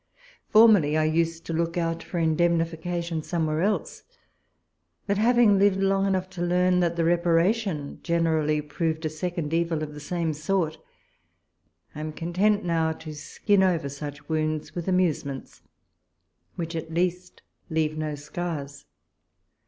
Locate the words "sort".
10.33-10.79